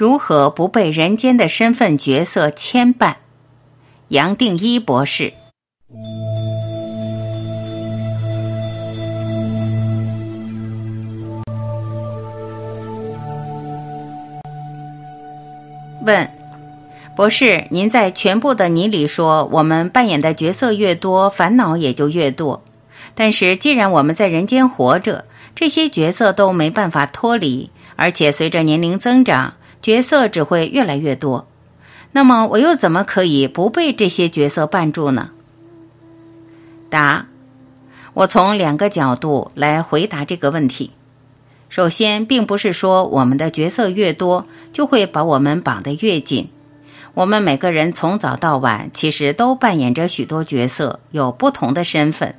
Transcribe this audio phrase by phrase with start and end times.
[0.00, 3.16] 如何不被人间的身份角色牵绊？
[4.08, 5.30] 杨定一博士
[16.02, 16.30] 问：
[17.14, 22.62] 博士，您在全部的你里说，我们扮演的角色越多，烦恼也就越多。
[23.14, 29.52] 但是，既然我们在人间活着，这些角色都没办法脱离，而且随着年龄增长。
[29.82, 31.46] 角色只会越来越多，
[32.12, 35.30] 那么我又怎么可以不被这些角色绊住呢？
[36.88, 37.26] 答：
[38.14, 40.90] 我从两个角度来回答这个问题。
[41.68, 46.48] 首先，并不是说我们的角色越多就会把我们绑得越紧。
[47.14, 52.34] 我们每个人从早到晚其实都扮演着许多角色，有不同的身份。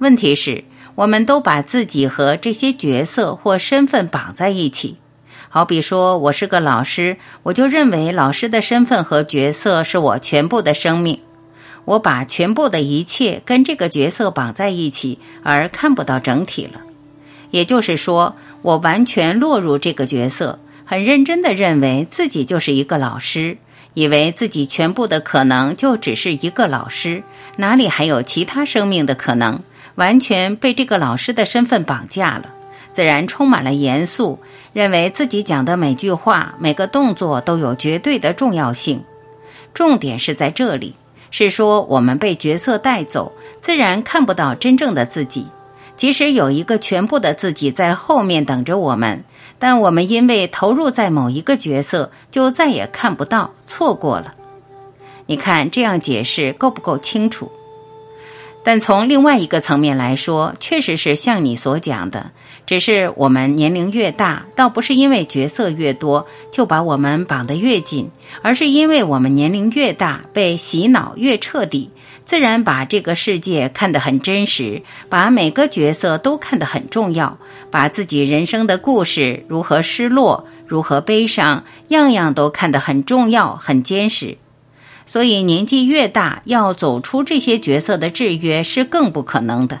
[0.00, 0.64] 问题是，
[0.96, 4.96] 我们都把自己和这些角色或身份绑在一起。
[5.54, 11.20] 好比说，我是个老师，我就认为老师的身份和角色是我全部的生命。
[11.84, 16.80] 我把全部的一切跟这个角色绑在一起，而看不到整体了。
[17.52, 23.56] 也就是说，我完全落入这个角色，很认真的认为自己就是一个老师，
[23.92, 27.22] 以为自己全部的可能就只是一个老师，
[27.58, 29.60] 哪里还有其他生命的可能？
[29.94, 32.46] 完全被这个老师的身份绑架了。
[32.94, 34.38] 自然充满了严肃，
[34.72, 39.02] 认为自己讲的每句话、每个动作都有绝对的重要性。
[39.74, 40.94] 重点是在这里，
[41.32, 45.48] 是说我们被角色带走，自然看不到真正的自己。
[45.96, 49.24] 即使有一个全部的自己在后面等着我们，
[49.58, 54.34] 但我们因为投入在某一个角色，就再也看不到，错过了。
[55.26, 57.50] 你看这样解释够不够清楚？
[58.62, 62.30] 但从另外一个层面来说，确实是像你所讲的，
[62.66, 68.10] 只是我们年龄越大，倒不是因为角色越多就把我们绑得越紧，
[68.42, 71.90] 而是因为我们年龄越大，被洗脑越彻底，
[72.24, 77.36] 自然把这个世界看得很真实，把每个角色都看得很重要，
[77.70, 84.38] 把自己人生的故事如何失落、如何悲伤，样样都看得很重要、很坚实。
[85.06, 89.80] 所以，年纪越大，要走出这些角色的制约是更不可能的，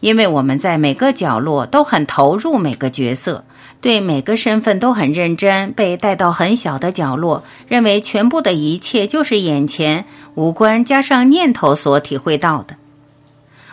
[0.00, 3.44] 因为我们在每个角落都很投入每个角色，
[3.80, 12.76] 对每个身份都很认真，被带到很小的角落，认为全部的一切就是眼前五官加上念头所体会到的。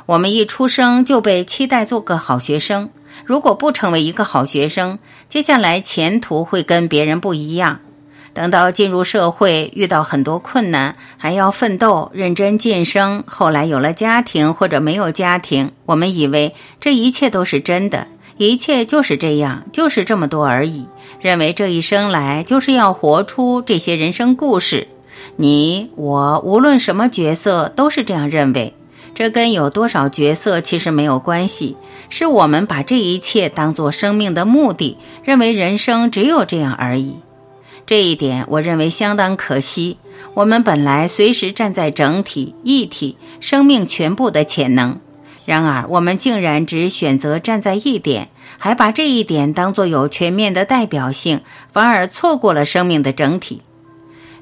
[0.06, 2.90] 我们一出生就被期待做个好学生，
[3.26, 7.80] 如果不成为一个好学生，接下来前途会跟别人不一样。
[8.38, 13.24] 等到进入社会，遇到很多困难，还要奋斗、认真晋升。
[13.26, 18.06] 后来有了家庭或者没有家庭，我们以为这一切都是真的，
[18.38, 20.86] 一切就是这样，就是这么多而已。
[21.20, 24.88] 认为这一生来就是要活出这些人生故事。
[25.36, 28.72] 你我无论什么角色都是这样认为，
[29.16, 31.76] 这跟有多少角色其实没有关系，
[32.12, 37.16] 是我们把这一切当做生命的目的，认为人生只有这样而已。
[37.88, 39.98] 这一点我认为相当可惜。
[40.34, 45.00] 我们本来随时站在整体、一体、生命全部的潜能，
[45.46, 48.28] 然而我们竟然只选择站在一点，
[48.58, 51.40] 还把这一点当作有全面的代表性，
[51.72, 53.62] 反而错过了生命的整体。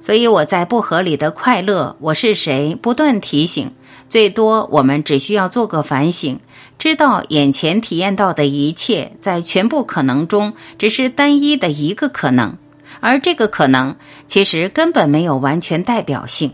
[0.01, 2.75] 所以我在不合理的快乐，我是谁？
[2.81, 3.71] 不断提醒。
[4.09, 6.39] 最多我们只需要做个反省，
[6.79, 12.57] 知道眼前体验到的一切，在全部可能中，只是单一的一个可能。
[12.99, 13.95] 而这个可能
[14.27, 16.53] 其实根本没有完全代表性。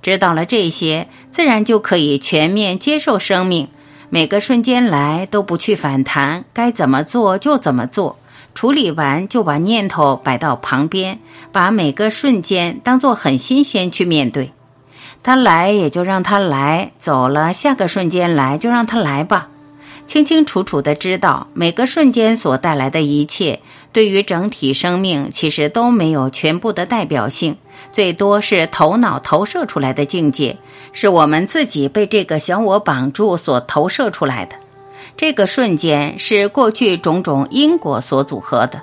[0.00, 3.68] 知道了这些，自然就可以全面接受生命。
[4.10, 8.18] 每个瞬间来都不去反弹，该怎么做就怎么做。
[8.54, 11.18] 处理完就把念头摆到旁边，
[11.52, 14.52] 把每个瞬间当做很新鲜去面对。
[15.22, 19.48] 他来也就让他来，走了下个瞬间来就让他来吧。
[20.06, 23.60] 清清楚楚的知道每个瞬间所带来的一切。
[23.92, 27.56] 对于整体生命，其实都没有全部的代表性，
[27.90, 30.56] 最多是头脑投射出来的境界，
[30.92, 34.56] 是我们自己被这个小我绑住所投射出来的。
[35.16, 38.80] 这个瞬间是过去种种因果所组合的，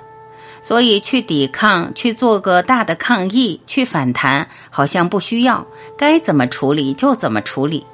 [0.60, 5.66] 所以去抵抗，去做个大的抗议，去反弹，好像不需要，
[5.96, 7.86] 该怎么处理就怎么处理。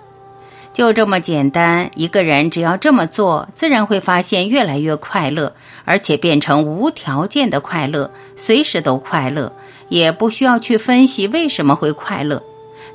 [0.72, 5.54] 就这么简单，一个人只要这么做，自然会发现越来越快乐，
[5.84, 9.52] 而且变成无条件的快乐，随时都快乐，
[9.90, 12.42] 也不需要去分析为什么会快乐。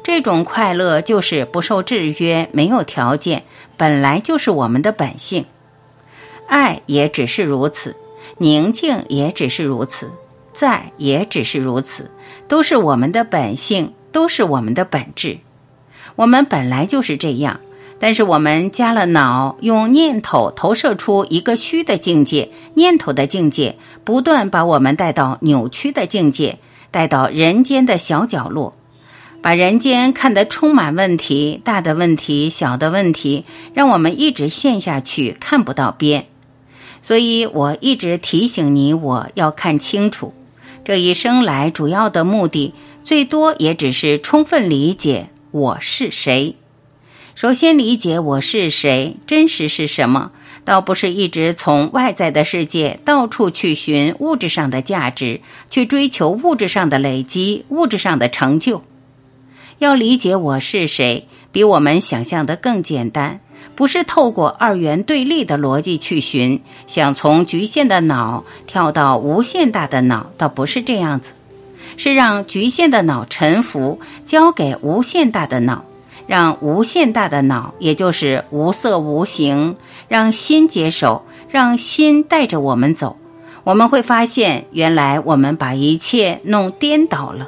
[0.04, 3.44] 这种快乐就是不受制约，没有条件，
[3.78, 5.46] 本来就是我们的本性。
[6.48, 7.96] 爱也只是如此，
[8.38, 10.10] 宁静也只是如此，
[10.52, 12.10] 在也只是如此，
[12.48, 15.38] 都是我们的本性，都是我们的本质。
[16.16, 17.60] 我们本来就是这样，
[18.00, 26.60] 但是我们加了脑，用念头投射出一个虚的境界，念头的境界不断把我们带到扭曲的境界，
[26.92, 28.76] 带到人间的小角落。
[29.42, 36.28] 把人间看得充满问题，大的问题、小的问题，让我们一直陷下去，看不到边。
[37.02, 40.34] 所以我一直提醒你，我要看清楚，
[40.84, 42.74] 这一生来主要的目的，
[43.04, 46.56] 最多也只是充分理解我是谁。
[47.38, 50.32] 首先理解我是谁，真实是什么，
[50.66, 58.82] 倒不是一直从外在的世界到处去寻物质上的价值，去追求物质上的累积、物质上的成就。
[59.78, 63.40] 要理解我是谁，比我们想象的更简单。
[63.76, 71.34] 不是透过二元对立的逻辑去寻，想从局限的脑跳到无限大的脑，倒不是这样子。
[71.98, 75.86] 是让局限的脑臣服，交给无限大的脑，
[76.28, 79.76] 让无限大的脑，也就是无色无形，
[80.08, 83.18] 让心接受，让心带着我们走。
[83.64, 87.48] 我们会发现，原来我们把一切弄颠倒了。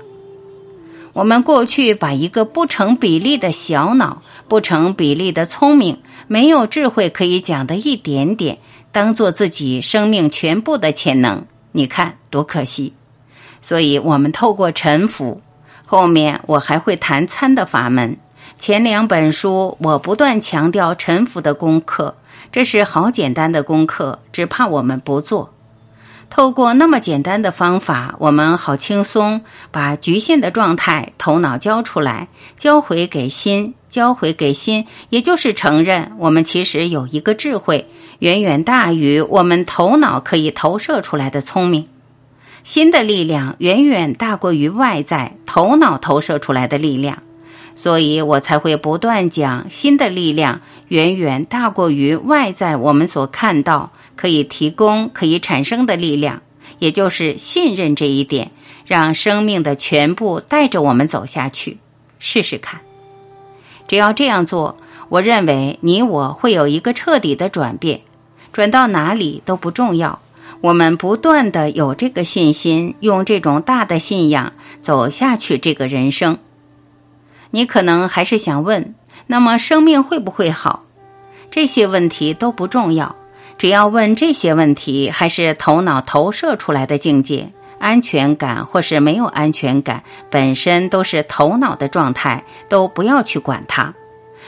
[1.13, 5.97] 我们过去把一个不成比例的小脑、不成比例的聪明、
[6.27, 8.59] 没有智慧可以讲的一点点，
[8.91, 11.43] 当做自己生命全部的潜能，
[11.73, 12.93] 你看多可惜。
[13.61, 15.41] 所以，我们透过臣服，
[15.85, 18.17] 后面我还会谈参的法门。
[18.59, 22.17] 前两本书我不断强调臣服的功课，
[22.51, 25.53] 这是好简单的功课，只怕我们不做。
[26.29, 29.39] 透过那么简单的方法，我们好轻松
[29.71, 32.27] 把局限的状态头脑交出来，
[32.57, 37.89] 交回给心，交回给心，也就是承认我们其实有一个智慧，
[38.19, 41.87] 远远大于我们头脑可以投射出来的聪明。
[42.65, 47.23] 心的力量远远大过于外在头脑投射出来的力量，
[47.75, 53.91] 所以我才会不断讲心的力量远远大过于外在我们所看到。
[54.15, 56.41] 可以提供、可以产生的力量，
[56.79, 58.51] 也就是信任这一点，
[58.85, 61.77] 让生命的全部带着我们走下去。
[62.19, 62.81] 试试看，
[63.87, 64.75] 只要这样做，
[65.07, 68.01] 我认为你我会有一个彻底的转变。
[68.51, 70.19] 转到哪里都不重要，
[70.59, 74.51] 我们不断的有这个信心，用这种大的信仰
[74.81, 76.37] 走下去这个人生。
[77.51, 78.93] 你可能还是想问：
[79.27, 80.83] 那么生命会不会好？
[81.51, 83.15] 这些问题都不重要。
[83.57, 93.93] 只要问这些问题，还是头脑投射出来的境界，安全感或是没有安全感，本身都是头脑的状态，都不要去管它。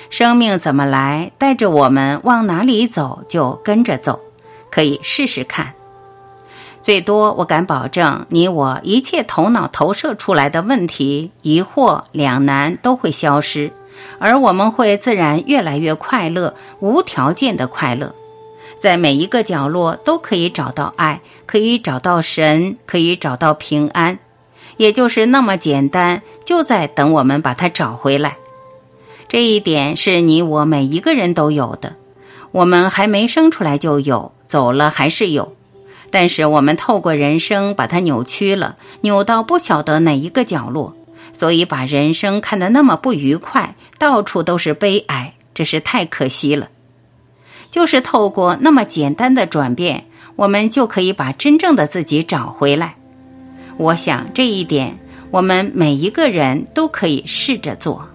[0.09, 4.19] 生命怎么来，带着我们往哪里走，就跟着走。
[4.69, 5.73] 可以试试看。
[6.81, 13.71] 最多，我敢保证，你我一切头脑投射出来的问题、疑惑、两难都会消失，
[14.17, 18.15] 而我们会自然越来越快乐，无条件的快乐。
[18.79, 24.17] 在每一个角落都可以找到爱，可以找到神，可以找到平安，
[24.77, 28.37] 也就是那么简单，就在等我们把它找回来。
[29.29, 31.93] 这一点是你我每一个人都有的，
[32.51, 35.53] 我们还没生出来就有，走了还是有。
[36.11, 40.93] 但是我们透过人生把它扭曲了，扭到不晓得哪一个角落，
[41.33, 46.67] 所以把人生看得那么不愉快，到处都是悲哀，这是太可惜了。
[47.71, 50.03] 就是透过那么简单的转变，
[50.35, 52.95] 我们就可以把真正的自己找回来。
[53.77, 54.99] 我想这一点，
[55.31, 58.05] 我们每一个人都可以试着做。